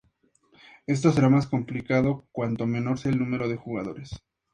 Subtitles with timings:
[0.87, 4.09] Esto será más complicado cuanto menor sea el número de jugadores.